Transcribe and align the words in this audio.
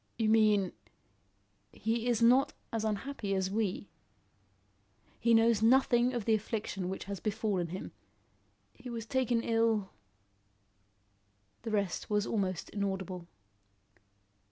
"You 0.17 0.29
mean" 0.29 0.71
"He 1.73 2.07
is 2.07 2.23
not 2.23 2.53
as 2.73 2.83
unhappy 2.83 3.35
as 3.35 3.51
we. 3.51 3.91
He 5.19 5.35
knows 5.35 5.61
nothing 5.61 6.11
of 6.15 6.25
the 6.25 6.33
affliction 6.33 6.89
which 6.89 7.03
has 7.03 7.19
befallen 7.19 7.67
him. 7.67 7.91
He 8.73 8.89
was 8.89 9.05
taken 9.05 9.43
ill" 9.43 9.91
The 11.61 11.69
rest 11.69 12.09
was 12.09 12.25
almost 12.25 12.71
inaudible. 12.71 13.27